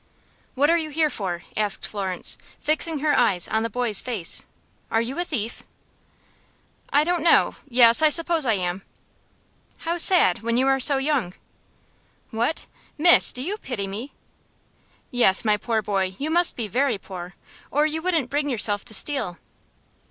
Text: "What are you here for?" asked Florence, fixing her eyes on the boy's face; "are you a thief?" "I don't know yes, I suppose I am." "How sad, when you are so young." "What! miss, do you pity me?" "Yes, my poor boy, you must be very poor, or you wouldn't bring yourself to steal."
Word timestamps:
"What 0.55 0.71
are 0.71 0.79
you 0.79 0.89
here 0.89 1.11
for?" 1.11 1.43
asked 1.55 1.85
Florence, 1.85 2.35
fixing 2.59 3.01
her 3.01 3.15
eyes 3.15 3.47
on 3.47 3.61
the 3.61 3.69
boy's 3.69 4.01
face; 4.01 4.47
"are 4.89 4.99
you 4.99 5.19
a 5.19 5.23
thief?" 5.23 5.61
"I 6.91 7.03
don't 7.03 7.21
know 7.21 7.57
yes, 7.69 8.01
I 8.01 8.09
suppose 8.09 8.43
I 8.43 8.53
am." 8.53 8.81
"How 9.85 9.97
sad, 9.97 10.41
when 10.41 10.57
you 10.57 10.65
are 10.65 10.79
so 10.79 10.97
young." 10.97 11.35
"What! 12.31 12.65
miss, 12.97 13.31
do 13.31 13.43
you 13.43 13.59
pity 13.59 13.85
me?" 13.85 14.11
"Yes, 15.11 15.45
my 15.45 15.55
poor 15.55 15.83
boy, 15.83 16.15
you 16.17 16.31
must 16.31 16.55
be 16.55 16.67
very 16.67 16.97
poor, 16.97 17.35
or 17.69 17.85
you 17.85 18.01
wouldn't 18.01 18.31
bring 18.31 18.49
yourself 18.49 18.83
to 18.85 18.95
steal." 18.95 19.37